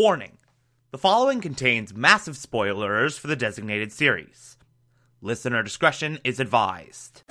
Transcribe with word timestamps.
Warning 0.00 0.38
the 0.92 0.96
following 0.96 1.42
contains 1.42 1.92
massive 1.92 2.34
spoilers 2.34 3.18
for 3.18 3.26
the 3.26 3.36
designated 3.36 3.92
series. 3.92 4.56
Listener 5.20 5.62
discretion 5.62 6.18
is 6.24 6.40
advised. 6.40 7.22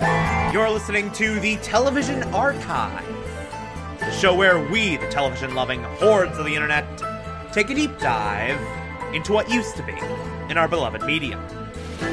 You're 0.53 0.69
listening 0.69 1.11
to 1.13 1.40
the 1.40 1.55
Television 1.63 2.21
Archive, 2.25 3.03
the 4.00 4.11
show 4.11 4.35
where 4.35 4.63
we, 4.69 4.97
the 4.97 5.08
television 5.08 5.55
loving 5.55 5.82
hordes 5.82 6.37
of 6.37 6.45
the 6.45 6.53
internet, 6.53 6.85
take 7.51 7.71
a 7.71 7.74
deep 7.74 7.97
dive 7.97 8.60
into 9.16 9.34
what 9.34 9.50
used 9.50 9.76
to 9.78 9.82
be 9.82 9.98
in 10.52 10.60
our 10.60 10.68
beloved 10.68 11.02
medium. 11.02 11.44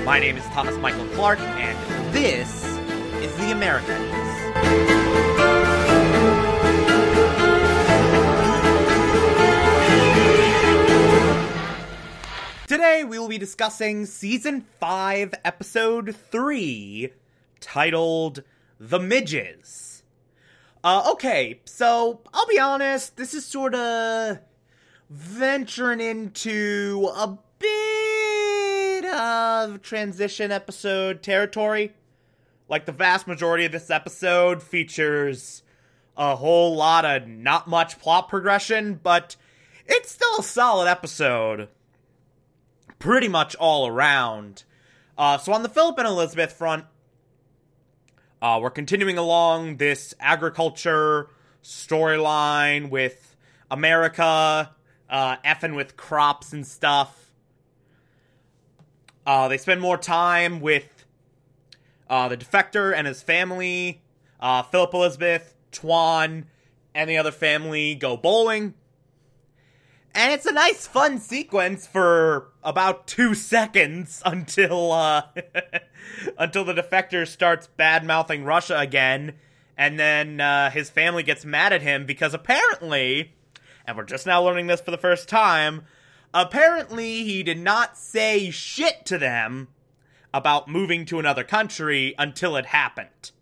My 0.06 0.18
name 0.18 0.38
is 0.38 0.44
Thomas 0.54 0.78
Michael 0.78 1.06
Clark, 1.08 1.38
and 1.38 2.14
this 2.14 2.64
is 3.22 3.36
The 3.36 3.52
Americans. 3.52 4.95
Today 12.86 13.02
we 13.02 13.18
will 13.18 13.26
be 13.26 13.36
discussing 13.36 14.06
season 14.06 14.64
5, 14.78 15.34
episode 15.44 16.14
3, 16.30 17.10
titled 17.58 18.44
The 18.78 19.00
Midges. 19.00 20.04
Uh, 20.84 21.10
okay, 21.10 21.60
so 21.64 22.20
I'll 22.32 22.46
be 22.46 22.60
honest, 22.60 23.16
this 23.16 23.34
is 23.34 23.44
sort 23.44 23.74
of 23.74 24.38
venturing 25.10 26.00
into 26.00 27.10
a 27.12 27.36
bit 27.58 29.04
of 29.12 29.82
transition 29.82 30.52
episode 30.52 31.24
territory. 31.24 31.92
Like 32.68 32.86
the 32.86 32.92
vast 32.92 33.26
majority 33.26 33.64
of 33.64 33.72
this 33.72 33.90
episode 33.90 34.62
features 34.62 35.64
a 36.16 36.36
whole 36.36 36.76
lot 36.76 37.04
of 37.04 37.26
not 37.26 37.66
much 37.66 37.98
plot 37.98 38.28
progression, 38.28 39.00
but 39.02 39.34
it's 39.88 40.12
still 40.12 40.38
a 40.38 40.44
solid 40.44 40.86
episode 40.86 41.66
pretty 42.98 43.28
much 43.28 43.54
all 43.56 43.86
around. 43.86 44.64
Uh, 45.18 45.38
so 45.38 45.52
on 45.52 45.62
the 45.62 45.68
Philip 45.68 45.98
and 45.98 46.06
Elizabeth 46.06 46.52
front, 46.52 46.84
uh, 48.42 48.58
we're 48.60 48.70
continuing 48.70 49.18
along 49.18 49.78
this 49.78 50.14
agriculture 50.20 51.28
storyline 51.62 52.90
with 52.90 53.36
America 53.70 54.70
uh, 55.08 55.36
effing 55.38 55.74
with 55.74 55.96
crops 55.96 56.52
and 56.52 56.66
stuff. 56.66 57.32
Uh, 59.26 59.48
they 59.48 59.58
spend 59.58 59.80
more 59.80 59.96
time 59.96 60.60
with 60.60 61.04
uh, 62.08 62.28
the 62.28 62.36
defector 62.36 62.94
and 62.94 63.06
his 63.06 63.22
family. 63.22 64.02
Uh, 64.38 64.62
Philip 64.62 64.94
Elizabeth, 64.94 65.54
Tuan, 65.72 66.46
and 66.94 67.10
the 67.10 67.16
other 67.16 67.32
family 67.32 67.94
go 67.94 68.16
bowling. 68.16 68.74
And 70.16 70.32
it's 70.32 70.46
a 70.46 70.52
nice, 70.52 70.86
fun 70.86 71.18
sequence 71.18 71.86
for 71.86 72.48
about 72.64 73.06
two 73.06 73.34
seconds 73.34 74.22
until 74.24 74.90
uh, 74.90 75.24
until 76.38 76.64
the 76.64 76.72
defector 76.72 77.28
starts 77.28 77.66
bad 77.66 78.02
mouthing 78.02 78.42
Russia 78.42 78.78
again, 78.78 79.34
and 79.76 80.00
then 80.00 80.40
uh, 80.40 80.70
his 80.70 80.88
family 80.88 81.22
gets 81.22 81.44
mad 81.44 81.74
at 81.74 81.82
him 81.82 82.06
because 82.06 82.32
apparently, 82.32 83.34
and 83.86 83.94
we're 83.94 84.04
just 84.04 84.24
now 84.26 84.42
learning 84.42 84.68
this 84.68 84.80
for 84.80 84.90
the 84.90 84.96
first 84.96 85.28
time, 85.28 85.82
apparently 86.32 87.22
he 87.24 87.42
did 87.42 87.58
not 87.58 87.98
say 87.98 88.50
shit 88.50 89.04
to 89.04 89.18
them 89.18 89.68
about 90.32 90.66
moving 90.66 91.04
to 91.04 91.18
another 91.18 91.44
country 91.44 92.14
until 92.18 92.56
it 92.56 92.66
happened. 92.66 93.32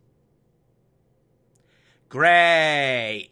Great. 2.09 3.31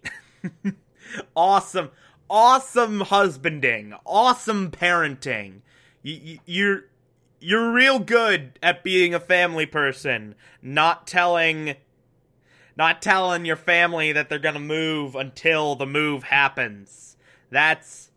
awesome 1.35 1.91
awesome 2.33 3.01
husbanding, 3.01 3.95
awesome 4.07 4.71
parenting. 4.71 5.61
You, 6.03 6.39
you're 6.47 6.85
you're 7.39 7.73
real 7.73 7.99
good 7.99 8.59
at 8.63 8.83
being 8.83 9.15
a 9.15 9.21
family 9.21 9.67
person, 9.67 10.35
not 10.63 11.07
telling 11.07 11.77
not 12.75 13.03
telling 13.03 13.45
your 13.45 13.57
family 13.57 14.13
that 14.13 14.31
they're 14.31 14.39
going 14.39 14.55
to 14.55 14.61
move 14.61 15.15
until 15.15 15.75
the 15.75 15.87
move 15.87 16.25
happens. 16.25 17.17
That's 17.51 18.11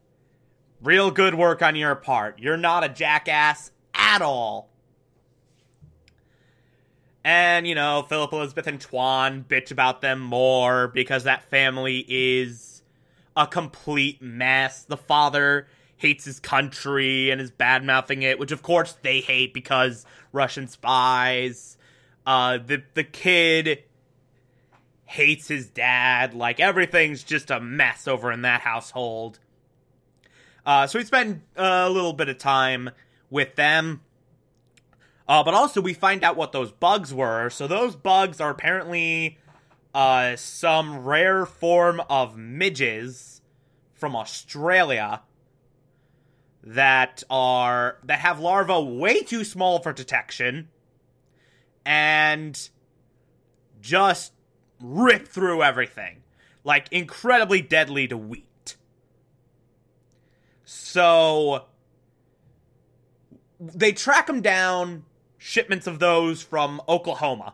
real 0.81 1.11
good 1.11 1.35
work 1.35 1.61
on 1.61 1.75
your 1.75 1.93
part. 1.95 2.39
You're 2.39 2.55
not 2.55 2.85
a 2.85 2.89
jackass 2.89 3.71
at 3.93 4.21
all. 4.21 4.69
And, 7.25 7.67
you 7.67 7.75
know, 7.75 8.05
Philip, 8.07 8.31
Elizabeth, 8.31 8.67
and 8.67 8.79
Tuan 8.79 9.43
bitch 9.43 9.71
about 9.71 9.99
them 10.01 10.19
more 10.21 10.87
because 10.87 11.23
that 11.23 11.49
family 11.49 12.05
is 12.07 12.74
a 13.35 13.47
complete 13.47 14.21
mess. 14.21 14.83
The 14.83 14.97
father 14.97 15.67
hates 15.97 16.25
his 16.25 16.39
country 16.39 17.29
and 17.31 17.39
is 17.39 17.51
bad 17.51 17.83
mouthing 17.83 18.21
it, 18.21 18.39
which 18.39 18.51
of 18.51 18.61
course 18.61 18.97
they 19.01 19.21
hate 19.21 19.53
because 19.53 20.05
Russian 20.31 20.67
spies. 20.67 21.77
Uh, 22.25 22.57
the 22.57 22.83
the 22.93 23.03
kid 23.03 23.83
hates 25.05 25.47
his 25.47 25.67
dad. 25.67 26.33
Like 26.33 26.59
everything's 26.59 27.23
just 27.23 27.51
a 27.51 27.59
mess 27.59 28.07
over 28.07 28.31
in 28.31 28.41
that 28.41 28.61
household. 28.61 29.39
Uh, 30.65 30.87
so 30.87 30.97
we 30.99 31.05
spend 31.05 31.41
a 31.55 31.89
little 31.89 32.13
bit 32.13 32.27
of 32.27 32.37
time 32.37 32.89
with 33.29 33.55
them. 33.55 34.01
Uh, 35.27 35.43
but 35.43 35.53
also 35.53 35.81
we 35.81 35.93
find 35.93 36.23
out 36.23 36.35
what 36.35 36.51
those 36.51 36.71
bugs 36.71 37.13
were. 37.13 37.49
So 37.49 37.67
those 37.67 37.95
bugs 37.95 38.39
are 38.39 38.49
apparently 38.49 39.37
uh, 39.95 40.35
some 40.35 41.05
rare 41.05 41.45
form 41.45 42.01
of 42.09 42.35
midges 42.35 43.41
from 43.93 44.13
Australia 44.13 45.21
that 46.61 47.23
are 47.29 47.97
that 48.03 48.19
have 48.19 48.41
larvae 48.41 48.83
way 48.83 49.21
too 49.21 49.45
small 49.45 49.79
for 49.79 49.93
detection 49.93 50.67
and 51.85 52.69
just 53.79 54.33
rip 54.81 55.29
through 55.29 55.63
everything. 55.63 56.23
Like 56.65 56.91
incredibly 56.91 57.61
deadly 57.61 58.05
to 58.09 58.17
wheat. 58.17 58.75
So 60.65 61.67
they 63.59 63.93
track 63.93 64.27
them 64.27 64.41
down 64.41 65.05
shipments 65.37 65.87
of 65.87 65.99
those 65.99 66.41
from 66.41 66.81
oklahoma 66.89 67.53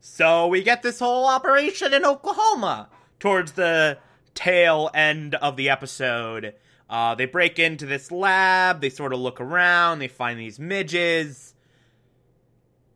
so 0.00 0.46
we 0.46 0.62
get 0.62 0.82
this 0.82 0.98
whole 0.98 1.26
operation 1.26 1.92
in 1.92 2.04
Oklahoma 2.04 2.88
towards 3.18 3.52
the 3.52 3.98
tail 4.34 4.90
end 4.94 5.34
of 5.36 5.56
the 5.56 5.68
episode. 5.68 6.54
Uh, 6.88 7.14
they 7.14 7.26
break 7.26 7.58
into 7.58 7.86
this 7.86 8.10
lab, 8.10 8.80
they 8.80 8.90
sort 8.90 9.12
of 9.12 9.20
look 9.20 9.40
around, 9.40 9.98
they 9.98 10.08
find 10.08 10.40
these 10.40 10.58
midges, 10.58 11.54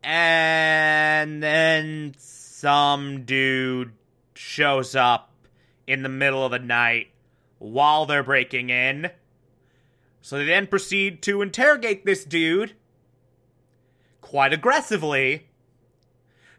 and 0.03 1.41
then 1.41 2.13
some 2.17 3.23
dude 3.23 3.93
shows 4.33 4.95
up 4.95 5.31
in 5.87 6.03
the 6.03 6.09
middle 6.09 6.43
of 6.43 6.51
the 6.51 6.59
night 6.59 7.07
while 7.59 8.05
they're 8.05 8.23
breaking 8.23 8.69
in. 8.69 9.09
So 10.21 10.39
they 10.39 10.45
then 10.45 10.67
proceed 10.67 11.21
to 11.23 11.41
interrogate 11.41 12.05
this 12.05 12.25
dude 12.25 12.73
quite 14.21 14.51
aggressively 14.51 15.44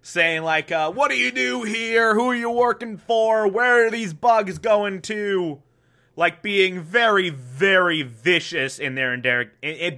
saying 0.07 0.43
like, 0.43 0.71
uh, 0.71 0.91
"What 0.93 1.11
do 1.11 1.17
you 1.17 1.31
do 1.31 1.63
here? 1.63 2.15
Who 2.15 2.31
are 2.31 2.35
you 2.35 2.51
working 2.51 2.97
for? 2.97 3.49
Where 3.49 3.87
are 3.87 3.91
these 3.91 4.15
bugs 4.15 4.59
going 4.59 5.03
to?" 5.03 5.63
Like 6.15 6.43
being 6.43 6.81
very, 6.81 7.29
very 7.29 8.01
vicious 8.03 8.79
in 8.79 8.95
their 8.95 9.13
inter- 9.13 9.53
in, 9.61 9.97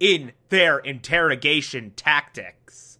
in 0.00 0.32
their 0.48 0.78
interrogation 0.78 1.92
tactics. 1.94 2.98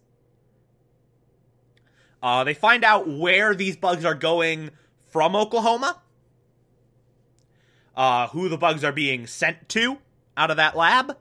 Uh, 2.23 2.43
they 2.43 2.53
find 2.53 2.85
out 2.85 3.09
where 3.09 3.55
these 3.55 3.75
bugs 3.75 4.05
are 4.05 4.15
going 4.15 4.69
from 5.09 5.35
Oklahoma. 5.35 6.01
Uh, 7.93 8.27
who 8.27 8.47
the 8.47 8.57
bugs 8.57 8.85
are 8.85 8.93
being 8.93 9.27
sent 9.27 9.67
to 9.67 9.97
out 10.37 10.49
of 10.49 10.57
that 10.57 10.77
lab. 10.77 11.17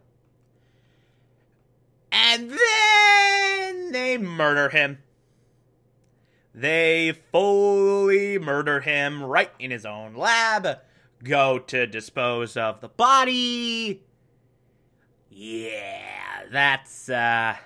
And 2.13 2.51
then 2.51 3.93
they 3.93 4.17
murder 4.19 4.69
him. 4.69 4.99
They 6.55 7.13
fully 7.31 8.39
murder 8.39 8.81
him 8.81 9.23
right 9.23 9.53
in 9.59 9.71
his 9.71 9.87
own 9.87 10.15
lab, 10.15 10.81
go 11.23 11.59
to 11.59 11.87
dispose 11.87 12.57
of 12.57 12.81
the 12.81 12.89
body. 12.89 14.03
Yeah, 15.29 16.43
that's, 16.51 17.09
uh, 17.09 17.57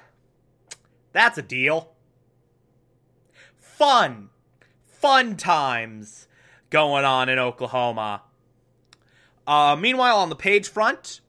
that's 1.13 1.39
a 1.39 1.43
deal. 1.43 1.93
Fun, 3.57 4.29
fun 4.83 5.37
times 5.37 6.29
going 6.69 7.05
on 7.05 7.29
in 7.29 7.39
Oklahoma. 7.39 8.23
Uh, 9.47 9.77
meanwhile, 9.79 10.19
on 10.19 10.29
the 10.29 10.37
Paige 10.37 10.69
front, 10.69 11.21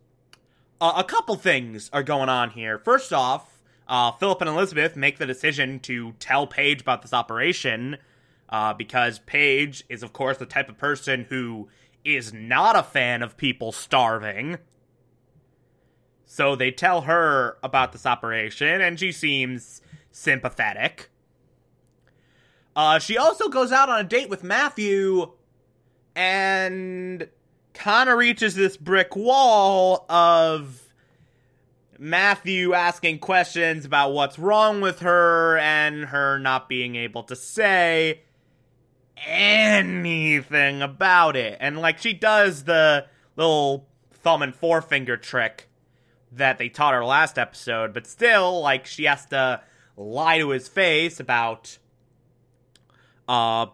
uh, 0.82 0.94
a 0.98 1.04
couple 1.04 1.36
things 1.36 1.90
are 1.94 2.04
going 2.04 2.30
on 2.30 2.52
here. 2.52 2.78
First 2.78 3.14
off, 3.14 3.55
uh, 3.88 4.12
Philip 4.14 4.42
and 4.42 4.50
Elizabeth 4.50 4.96
make 4.96 5.18
the 5.18 5.26
decision 5.26 5.80
to 5.82 6.14
tell 6.14 6.48
Paige 6.48 6.82
about 6.82 7.02
this 7.02 7.14
operation 7.14 7.98
uh, 8.50 8.74
because 8.74 9.20
Paige 9.20 9.84
is, 9.90 10.04
of 10.04 10.14
course, 10.14 10.38
the 10.38 10.46
type 10.46 10.70
of 10.70 10.78
person 10.78 11.26
who 11.30 11.68
is 12.04 12.34
not 12.34 12.76
a 12.76 12.84
fan 12.84 13.22
of 13.22 13.38
people 13.38 13.72
starving. 13.72 14.58
So 16.26 16.56
they 16.56 16.72
tell 16.72 17.02
her 17.02 17.58
about 17.64 17.92
this 17.92 18.06
operation, 18.06 18.82
and 18.82 19.00
she 19.00 19.12
seems 19.12 19.82
sympathetic. 20.12 21.10
Uh, 22.76 23.00
she 23.00 23.18
also 23.18 23.48
goes 23.48 23.72
out 23.72 23.90
on 23.90 24.00
a 24.00 24.04
date 24.04 24.30
with 24.30 24.44
Matthew 24.44 25.32
and 26.16 27.28
kind 27.74 28.10
of 28.10 28.18
reaches 28.18 28.56
this 28.56 28.78
brick 28.78 29.16
wall 29.16 30.06
of 30.10 30.85
Matthew 32.00 32.74
asking 32.74 33.20
questions 33.20 33.86
about 33.86 34.14
what's 34.14 34.38
wrong 34.38 34.82
with 34.82 35.00
her 35.00 35.58
and 35.58 36.06
her 36.06 36.38
not 36.40 36.68
being 36.68 36.96
able 36.96 37.24
to 37.24 37.36
say 37.36 38.22
anything 39.26 40.82
about 40.82 41.36
it. 41.36 41.58
And 41.60 41.78
like 41.80 42.00
she 42.00 42.14
does 42.14 42.64
the 42.64 43.06
little 43.36 43.88
thumb 44.12 44.42
and 44.42 44.54
forefinger 44.54 45.18
trick 45.18 45.70
that 46.32 46.58
they 46.58 46.70
taught 46.70 46.94
her 46.94 47.06
last 47.06 47.38
episode, 47.38 47.94
but 47.94 48.08
still 48.08 48.62
like 48.62 48.86
she 48.86 49.06
has 49.06 49.26
to 49.28 49.62
lie 49.98 50.40
to 50.40 50.50
his 50.50 50.68
face 50.68 51.20
about 51.20 51.78
uh 53.28 53.68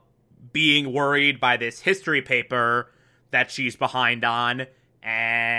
being 0.53 0.93
worried 0.93 1.39
by 1.39 1.57
this 1.57 1.81
history 1.81 2.21
paper 2.21 2.91
that 3.31 3.49
she's 3.49 3.75
behind 3.75 4.23
on 4.23 4.67
and 5.03 5.50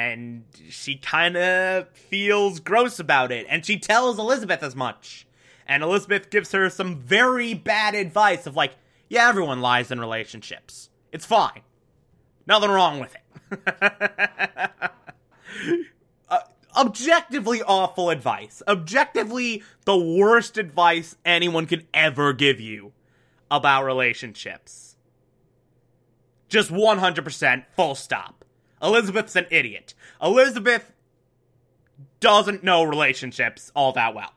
she 0.69 0.97
kind 0.97 1.37
of 1.37 1.89
feels 1.91 2.61
gross 2.61 2.99
about 2.99 3.33
it 3.33 3.47
and 3.49 3.65
she 3.65 3.79
tells 3.79 4.19
Elizabeth 4.19 4.63
as 4.63 4.77
much. 4.77 5.27
And 5.67 5.83
Elizabeth 5.83 6.31
gives 6.31 6.53
her 6.53 6.69
some 6.69 6.97
very 6.97 7.55
bad 7.55 7.95
advice 7.95 8.47
of 8.47 8.57
like, 8.57 8.73
yeah, 9.09 9.29
everyone 9.29 9.61
lies 9.61 9.91
in 9.91 10.01
relationships. 10.01 10.91
It's 11.13 11.27
fine. 11.27 11.61
Nothing 12.47 12.71
wrong 12.71 12.99
with 12.99 13.15
it. 13.15 13.23
uh, 16.29 16.39
objectively 16.77 17.63
awful 17.63 18.11
advice. 18.11 18.63
Objectively 18.67 19.63
the 19.85 19.97
worst 19.97 20.59
advice 20.59 21.17
anyone 21.25 21.67
could 21.67 21.87
ever 21.95 22.33
give 22.33 22.61
you 22.61 22.93
about 23.51 23.85
relationships. 23.85 24.97
Just 26.49 26.71
100% 26.71 27.65
full 27.77 27.95
stop. 27.95 28.42
Elizabeth's 28.83 29.37
an 29.37 29.47
idiot. 29.51 29.95
Elizabeth 30.21 30.93
doesn't 32.21 32.65
know 32.65 32.83
relationships 32.83 33.71
all 33.75 33.93
that 33.93 34.15
well. 34.15 34.33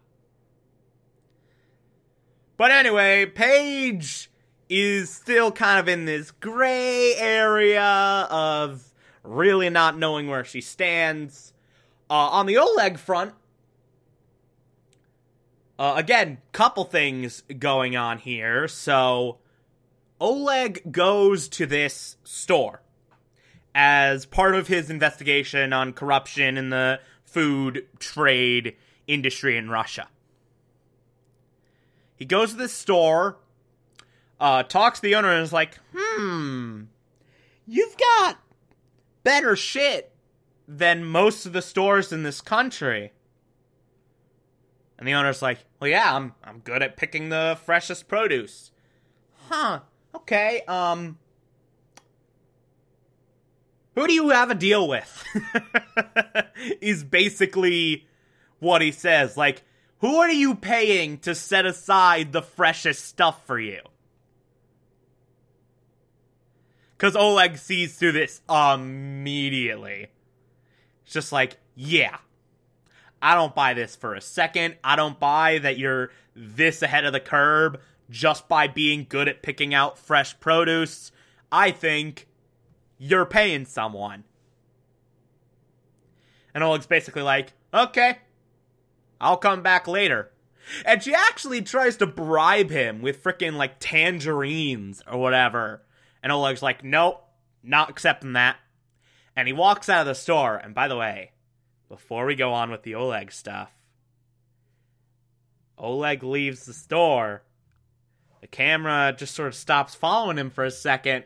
But 2.57 2.71
anyway, 2.71 3.25
Paige 3.25 4.29
is 4.69 5.09
still 5.09 5.51
kind 5.51 5.79
of 5.79 5.87
in 5.87 6.05
this 6.05 6.31
gray 6.31 7.15
area 7.15 7.83
of 8.29 8.93
really 9.23 9.69
not 9.69 9.97
knowing 9.97 10.27
where 10.27 10.45
she 10.45 10.61
stands. 10.61 11.53
Uh, 12.09 12.13
on 12.13 12.45
the 12.45 12.57
Oleg 12.57 12.99
front, 12.99 13.33
uh, 15.77 15.93
again, 15.97 16.37
couple 16.51 16.85
things 16.85 17.41
going 17.57 17.95
on 17.95 18.19
here. 18.19 18.67
So, 18.67 19.39
Oleg 20.21 20.91
goes 20.91 21.47
to 21.49 21.65
this 21.65 22.17
store 22.23 22.81
as 23.77 24.25
part 24.25 24.55
of 24.55 24.69
his 24.69 24.89
investigation 24.89 25.73
on 25.73 25.91
corruption 25.91 26.57
in 26.57 26.69
the 26.69 26.97
food 27.25 27.85
trade 27.99 28.73
industry 29.05 29.57
in 29.57 29.69
Russia. 29.69 30.07
He 32.15 32.23
goes 32.23 32.51
to 32.51 32.57
this 32.57 32.71
store, 32.71 33.37
uh, 34.39 34.63
talks 34.63 34.99
to 34.99 35.03
the 35.03 35.15
owner, 35.15 35.29
and 35.29 35.43
is 35.43 35.51
like, 35.51 35.77
hmm, 35.93 36.83
you've 37.67 37.97
got 37.97 38.39
better 39.23 39.57
shit 39.57 40.13
than 40.65 41.03
most 41.03 41.45
of 41.45 41.51
the 41.51 41.61
stores 41.61 42.13
in 42.13 42.23
this 42.23 42.39
country. 42.39 43.11
And 44.97 45.05
the 45.05 45.13
owner's 45.13 45.41
like, 45.41 45.65
well, 45.81 45.89
yeah, 45.89 46.15
I'm, 46.15 46.33
I'm 46.45 46.59
good 46.59 46.81
at 46.81 46.95
picking 46.95 47.27
the 47.27 47.59
freshest 47.65 48.07
produce. 48.07 48.71
Huh, 49.49 49.81
okay, 50.15 50.61
um, 50.69 51.17
who 53.95 54.07
do 54.07 54.13
you 54.13 54.29
have 54.29 54.51
a 54.51 54.55
deal 54.55 54.87
with? 54.87 55.23
is 56.81 57.03
basically 57.03 58.05
what 58.59 58.81
he 58.81 58.91
says. 58.91 59.37
Like, 59.37 59.63
who 59.99 60.17
are 60.17 60.29
you 60.29 60.55
paying 60.55 61.17
to 61.19 61.33
set 61.33 61.65
aside 61.65 62.31
the 62.31 62.41
freshest 62.41 63.05
stuff 63.05 63.45
for 63.47 63.57
you? 63.57 63.79
Because 66.97 67.15
Oleg 67.15 67.57
sees 67.57 67.95
through 67.95 68.13
this 68.13 68.41
immediately. 68.49 70.07
It's 71.03 71.13
just 71.13 71.31
like, 71.31 71.57
yeah, 71.75 72.17
I 73.21 73.35
don't 73.35 73.55
buy 73.55 73.73
this 73.73 73.95
for 73.95 74.13
a 74.13 74.21
second. 74.21 74.75
I 74.83 74.95
don't 74.95 75.19
buy 75.19 75.59
that 75.59 75.77
you're 75.77 76.11
this 76.35 76.81
ahead 76.81 77.05
of 77.05 77.13
the 77.13 77.19
curb 77.19 77.79
just 78.09 78.47
by 78.47 78.67
being 78.67 79.05
good 79.07 79.27
at 79.27 79.41
picking 79.41 79.73
out 79.73 79.97
fresh 79.97 80.39
produce. 80.39 81.11
I 81.51 81.71
think 81.71 82.27
you're 82.97 83.25
paying 83.25 83.65
someone. 83.65 84.23
And 86.53 86.63
Oleg's 86.63 86.87
basically 86.87 87.21
like, 87.21 87.53
okay, 87.73 88.19
I'll 89.19 89.37
come 89.37 89.61
back 89.61 89.87
later. 89.87 90.31
And 90.85 91.03
she 91.03 91.13
actually 91.13 91.61
tries 91.61 91.97
to 91.97 92.07
bribe 92.07 92.69
him 92.69 93.01
with 93.01 93.23
freaking 93.23 93.55
like 93.55 93.75
tangerines 93.79 95.03
or 95.05 95.19
whatever. 95.19 95.83
And 96.23 96.31
Oleg's 96.31 96.63
like, 96.63 96.83
nope, 96.83 97.23
not 97.61 97.89
accepting 97.89 98.33
that. 98.33 98.57
And 99.35 99.47
he 99.47 99.53
walks 99.53 99.89
out 99.89 100.01
of 100.01 100.07
the 100.07 100.15
store. 100.15 100.55
And 100.55 100.73
by 100.73 100.87
the 100.87 100.95
way, 100.95 101.31
before 101.89 102.25
we 102.25 102.35
go 102.35 102.53
on 102.53 102.71
with 102.71 102.83
the 102.83 102.95
Oleg 102.95 103.31
stuff, 103.31 103.71
Oleg 105.77 106.23
leaves 106.23 106.65
the 106.65 106.73
store. 106.73 107.43
The 108.41 108.47
camera 108.47 109.13
just 109.15 109.35
sort 109.35 109.49
of 109.49 109.55
stops 109.55 109.93
following 109.93 110.37
him 110.37 110.49
for 110.49 110.63
a 110.63 110.71
second 110.71 111.25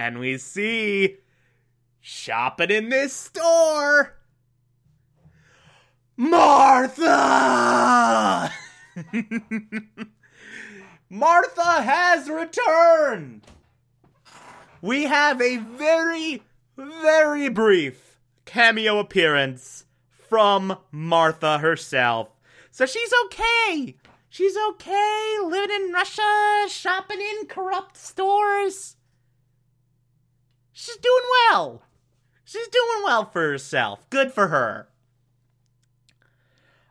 and 0.00 0.18
we 0.18 0.38
see 0.38 1.18
shopping 2.00 2.70
in 2.70 2.88
this 2.88 3.12
store 3.12 4.16
Martha! 6.16 7.04
Martha 11.10 11.82
has 11.82 12.30
returned! 12.30 13.46
We 14.80 15.04
have 15.04 15.42
a 15.42 15.58
very, 15.58 16.42
very 16.78 17.50
brief 17.50 18.18
cameo 18.46 18.98
appearance 19.00 19.84
from 20.10 20.78
Martha 20.90 21.58
herself. 21.58 22.28
So 22.70 22.86
she's 22.86 23.12
okay. 23.26 23.96
She's 24.30 24.56
okay 24.70 25.36
living 25.44 25.76
in 25.76 25.92
Russia, 25.92 26.66
shopping 26.68 27.20
in 27.20 27.46
corrupt 27.48 27.98
stores. 27.98 28.96
She's 30.80 30.96
doing 30.96 31.24
well. 31.50 31.82
She's 32.42 32.68
doing 32.68 33.04
well 33.04 33.26
for 33.26 33.42
herself. 33.42 34.08
Good 34.08 34.32
for 34.32 34.48
her. 34.48 34.88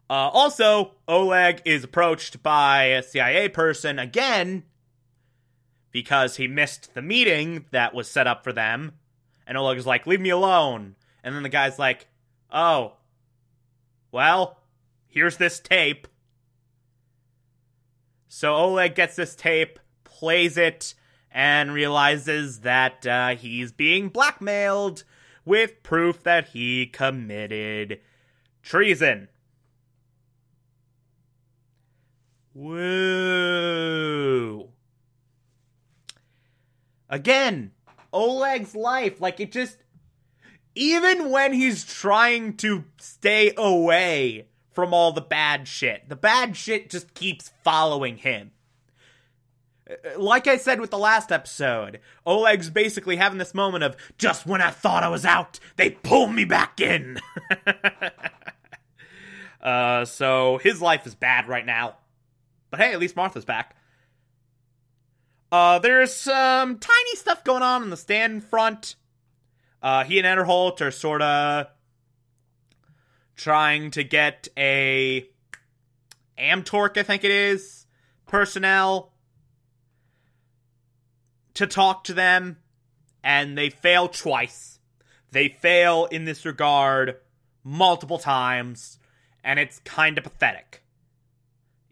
Uh, 0.08 0.30
also, 0.32 0.92
Oleg 1.08 1.64
is 1.66 1.84
approached 1.86 2.44
by 2.44 2.84
a 2.84 3.02
CIA 3.02 3.50
person 3.50 3.98
again 3.98 4.62
because 5.90 6.36
he 6.36 6.48
missed 6.48 6.94
the 6.94 7.02
meeting 7.02 7.66
that 7.72 7.96
was 7.96 8.08
set 8.08 8.28
up 8.28 8.44
for 8.44 8.54
them. 8.54 8.92
And 9.48 9.58
Oleg 9.58 9.80
is 9.80 9.88
like, 9.88 10.06
leave 10.06 10.22
me 10.22 10.30
alone. 10.30 10.96
And 11.24 11.34
then 11.34 11.42
the 11.42 11.50
guy's 11.50 11.80
like, 11.80 12.06
oh, 12.52 12.94
well, 14.12 14.60
here's 15.08 15.38
this 15.38 15.60
tape. 15.60 16.08
So 18.28 18.54
Oleg 18.54 18.94
gets 18.94 19.16
this 19.16 19.34
tape, 19.34 19.80
plays 20.04 20.58
it, 20.58 20.94
and 21.32 21.74
realizes 21.74 22.62
that 22.62 23.06
uh, 23.06 23.36
he's 23.36 23.72
being 23.72 24.10
blackmailed 24.10 25.04
with 25.46 25.84
proof 25.84 26.24
that 26.24 26.50
he 26.50 26.86
committed 26.86 28.00
treason. 28.64 29.28
Woo. 32.54 33.90
Again, 37.10 37.72
Oleg's 38.12 38.76
life, 38.76 39.22
like 39.22 39.40
it 39.40 39.52
just. 39.52 39.78
Even 40.76 41.32
when 41.32 41.54
he's 41.54 41.84
trying 41.84 42.56
to 42.58 42.86
stay 43.00 43.52
away 43.58 44.48
from 44.72 44.94
all 44.94 45.12
the 45.12 45.20
bad 45.20 45.68
shit, 45.68 46.08
the 46.08 46.16
bad 46.16 46.56
shit 46.56 46.90
just 46.90 47.14
keeps 47.16 47.52
following 47.64 48.18
him 48.18 48.52
like 50.18 50.48
I 50.48 50.58
said 50.58 50.80
with 50.80 50.92
the 50.92 50.98
last 50.98 51.32
episode, 51.32 52.00
Oleg's 52.26 52.70
basically 52.70 53.16
having 53.16 53.38
this 53.38 53.54
moment 53.54 53.84
of 53.84 53.96
just 54.18 54.46
when 54.46 54.62
I 54.62 54.70
thought 54.70 55.04
I 55.04 55.10
was 55.10 55.26
out, 55.26 55.60
they 55.78 55.92
pull 55.92 56.28
me 56.28 56.46
back 56.46 56.80
in. 56.80 57.20
uh, 59.62 60.06
so 60.06 60.60
his 60.60 60.82
life 60.82 61.08
is 61.08 61.16
bad 61.16 61.48
right 61.48 61.66
now. 61.66 61.98
But 62.70 62.80
hey, 62.80 62.94
at 62.94 63.00
least 63.00 63.16
Martha's 63.16 63.46
back. 63.46 63.76
Uh, 65.52 65.80
there's 65.80 66.14
some 66.14 66.78
tiny 66.78 67.16
stuff 67.16 67.44
going 67.44 67.64
on 67.64 67.82
in 67.82 67.90
the 67.90 67.98
Stan 67.98 68.42
front. 68.42 68.96
Uh, 69.82 70.04
he 70.04 70.20
and 70.20 70.28
Aderholt 70.28 70.82
are 70.82 70.92
sort 70.92 71.24
of 71.24 71.68
trying 73.36 73.90
to 73.92 74.04
get 74.04 74.48
a 74.56 75.28
Amtorg, 76.38 76.98
I 76.98 77.04
think 77.04 77.24
it 77.24 77.32
is, 77.32 77.88
personnel 78.28 79.09
to 81.56 81.68
talk 81.68 82.04
to 82.06 82.14
them, 82.14 82.58
and 83.24 83.58
they 83.58 83.70
fail 83.70 84.08
twice. 84.08 84.80
They 85.32 85.50
fail 85.50 86.06
in 86.06 86.26
this 86.26 86.46
regard 86.46 87.18
multiple 87.64 88.18
times, 88.18 89.00
and 89.44 89.60
it's 89.60 89.80
kind 89.80 90.18
of 90.18 90.24
pathetic. 90.24 90.84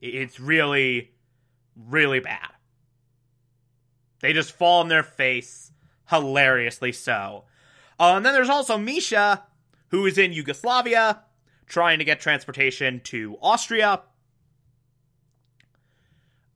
It's 0.01 0.39
really, 0.39 1.11
really 1.75 2.19
bad. 2.19 2.49
They 4.19 4.33
just 4.33 4.51
fall 4.51 4.81
on 4.81 4.87
their 4.87 5.03
face, 5.03 5.71
hilariously 6.09 6.91
so. 6.91 7.45
Uh, 7.99 8.13
and 8.15 8.25
then 8.25 8.33
there's 8.33 8.49
also 8.49 8.77
Misha, 8.77 9.43
who 9.89 10.05
is 10.05 10.17
in 10.17 10.33
Yugoslavia, 10.33 11.21
trying 11.67 11.99
to 11.99 12.05
get 12.05 12.19
transportation 12.19 12.99
to 13.01 13.37
Austria. 13.41 14.01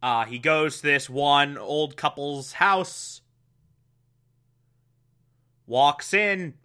Uh, 0.01 0.25
he 0.25 0.39
goes 0.39 0.77
to 0.77 0.83
this 0.83 1.09
one 1.09 1.57
old 1.57 1.95
couple's 1.95 2.53
house, 2.53 3.21
walks 5.67 6.13
in, 6.13 6.55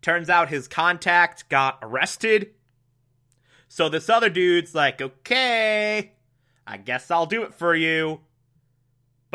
turns 0.00 0.30
out 0.30 0.48
his 0.48 0.68
contact 0.68 1.48
got 1.48 1.78
arrested. 1.82 2.50
So 3.68 3.88
this 3.88 4.08
other 4.08 4.28
dude's 4.28 4.74
like, 4.74 5.02
okay, 5.02 6.12
I 6.66 6.76
guess 6.76 7.10
I'll 7.10 7.26
do 7.26 7.42
it 7.42 7.54
for 7.54 7.74
you 7.74 8.20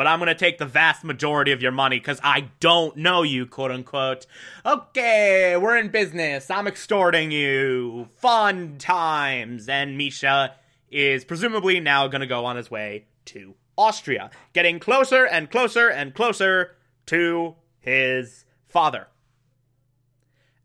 but 0.00 0.06
I'm 0.06 0.18
going 0.18 0.28
to 0.28 0.34
take 0.34 0.56
the 0.56 0.64
vast 0.64 1.04
majority 1.04 1.52
of 1.52 1.60
your 1.60 1.72
money 1.72 1.98
because 1.98 2.18
I 2.22 2.48
don't 2.58 2.96
know 2.96 3.22
you, 3.22 3.44
quote 3.44 3.70
unquote. 3.70 4.24
Okay, 4.64 5.58
we're 5.58 5.76
in 5.76 5.88
business. 5.90 6.50
I'm 6.50 6.66
extorting 6.66 7.30
you. 7.30 8.08
Fun 8.14 8.78
times. 8.78 9.68
And 9.68 9.98
Misha 9.98 10.54
is 10.90 11.26
presumably 11.26 11.80
now 11.80 12.08
going 12.08 12.22
to 12.22 12.26
go 12.26 12.46
on 12.46 12.56
his 12.56 12.70
way 12.70 13.04
to 13.32 13.54
Austria, 13.76 14.30
getting 14.52 14.78
closer 14.78 15.24
and 15.26 15.50
closer 15.50 15.88
and 15.88 16.14
closer 16.14 16.76
to 17.06 17.56
his 17.78 18.44
father. 18.68 19.08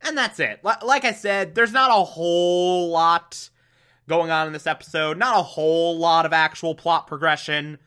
And 0.01 0.17
that's 0.17 0.39
it. 0.39 0.63
Like 0.63 1.05
I 1.05 1.13
said, 1.13 1.55
there's 1.55 1.73
not 1.73 1.89
a 1.89 2.03
whole 2.03 2.89
lot 2.89 3.49
going 4.07 4.29
on 4.29 4.47
in 4.47 4.53
this 4.53 4.67
episode, 4.67 5.17
not 5.17 5.37
a 5.37 5.41
whole 5.41 5.97
lot 5.97 6.25
of 6.25 6.33
actual 6.33 6.75
plot 6.75 7.07
progression 7.07 7.79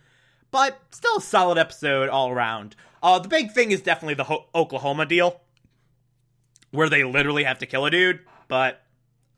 but 0.51 0.81
still 0.91 1.19
a 1.19 1.23
solid 1.23 1.59
episode 1.59 2.09
all 2.09 2.31
around. 2.31 2.77
Uh, 3.03 3.19
the 3.19 3.29
big 3.29 3.53
thing 3.53 3.71
is 3.71 3.81
definitely 3.81 4.15
the 4.15 4.25
Ho- 4.25 4.47
Oklahoma 4.55 5.07
deal, 5.07 5.41
where 6.71 6.89
they 6.89 7.05
literally 7.05 7.45
have 7.45 7.59
to 7.59 7.67
kill 7.67 7.87
a 7.87 7.91
dude. 7.91 8.21
But 8.49 8.83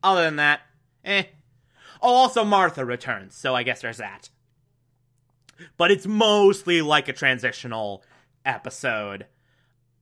other 0.02 0.22
than 0.22 0.36
that, 0.36 0.60
eh. 1.04 1.24
Oh, 2.02 2.14
also 2.14 2.44
Martha 2.44 2.84
returns, 2.84 3.34
so 3.34 3.54
I 3.54 3.62
guess 3.62 3.82
there's 3.82 3.98
that. 3.98 4.30
But 5.76 5.90
it's 5.90 6.06
mostly 6.06 6.82
like 6.82 7.08
a 7.08 7.12
transitional 7.12 8.04
episode. 8.44 9.26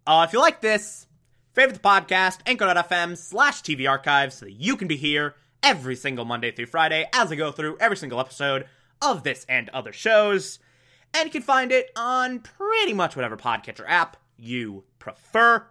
Uh, 0.06 0.24
if 0.26 0.32
you 0.32 0.40
like 0.40 0.60
this, 0.60 1.06
favorite 1.52 1.74
the 1.74 1.80
podcast, 1.80 2.38
anchor.fm 2.46 3.16
slash 3.16 3.62
TV 3.62 3.88
archives, 3.88 4.36
so 4.36 4.46
that 4.46 4.52
you 4.52 4.76
can 4.76 4.88
be 4.88 4.96
here 4.96 5.34
every 5.62 5.96
single 5.96 6.24
Monday 6.24 6.50
through 6.50 6.66
Friday 6.66 7.08
as 7.12 7.32
I 7.32 7.36
go 7.36 7.52
through 7.52 7.76
every 7.78 7.96
single 7.96 8.20
episode 8.20 8.66
of 9.02 9.22
this 9.22 9.44
and 9.48 9.68
other 9.70 9.92
shows 9.92 10.58
and 11.14 11.26
you 11.26 11.30
can 11.30 11.42
find 11.42 11.72
it 11.72 11.90
on 11.96 12.40
pretty 12.40 12.92
much 12.92 13.16
whatever 13.16 13.36
podcatcher 13.36 13.84
app 13.86 14.16
you 14.36 14.84
prefer. 14.98 15.66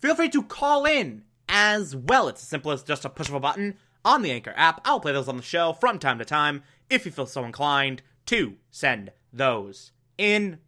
Feel 0.00 0.14
free 0.14 0.28
to 0.30 0.42
call 0.42 0.84
in 0.84 1.24
as 1.48 1.94
well. 1.94 2.28
It's 2.28 2.42
as 2.42 2.48
simple 2.48 2.72
as 2.72 2.82
just 2.82 3.04
a 3.04 3.10
push 3.10 3.28
of 3.28 3.34
a 3.34 3.40
button 3.40 3.76
on 4.04 4.22
the 4.22 4.30
Anchor 4.30 4.54
app. 4.56 4.80
I'll 4.84 5.00
play 5.00 5.12
those 5.12 5.28
on 5.28 5.36
the 5.36 5.42
show 5.42 5.72
from 5.72 5.98
time 5.98 6.18
to 6.18 6.24
time 6.24 6.62
if 6.90 7.04
you 7.04 7.12
feel 7.12 7.26
so 7.26 7.44
inclined 7.44 8.02
to 8.26 8.56
send 8.70 9.12
those 9.32 9.92
in. 10.18 10.58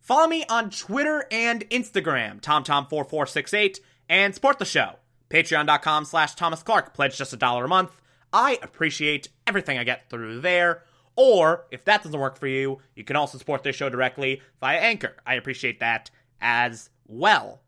Follow 0.00 0.26
me 0.26 0.44
on 0.48 0.70
Twitter 0.70 1.26
and 1.30 1.68
Instagram, 1.70 2.40
TomTom4468, 2.40 3.78
and 4.08 4.34
support 4.34 4.58
the 4.58 4.64
show. 4.64 4.96
Patreon.com 5.28 6.04
slash 6.04 6.34
Thomas 6.34 6.62
Clark. 6.62 6.94
Pledge 6.94 7.16
just 7.16 7.32
a 7.32 7.36
dollar 7.36 7.64
a 7.64 7.68
month. 7.68 8.00
I 8.32 8.58
appreciate 8.62 9.28
everything 9.46 9.78
I 9.78 9.84
get 9.84 10.10
through 10.10 10.40
there. 10.40 10.82
Or, 11.16 11.66
if 11.70 11.84
that 11.84 12.02
doesn't 12.02 12.18
work 12.18 12.38
for 12.38 12.46
you, 12.46 12.78
you 12.94 13.04
can 13.04 13.16
also 13.16 13.38
support 13.38 13.62
this 13.62 13.76
show 13.76 13.88
directly 13.88 14.40
via 14.60 14.78
Anchor. 14.78 15.16
I 15.26 15.34
appreciate 15.34 15.80
that 15.80 16.10
as 16.40 16.90
well. 17.06 17.60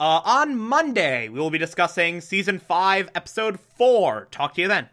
Uh, 0.00 0.20
on 0.24 0.56
Monday, 0.56 1.28
we 1.28 1.40
will 1.40 1.50
be 1.50 1.58
discussing 1.58 2.20
Season 2.20 2.58
5, 2.58 3.10
Episode 3.14 3.58
4. 3.58 4.28
Talk 4.30 4.54
to 4.54 4.60
you 4.60 4.68
then. 4.68 4.86